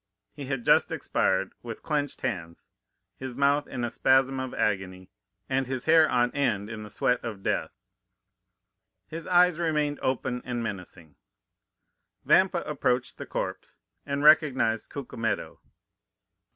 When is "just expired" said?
0.65-1.53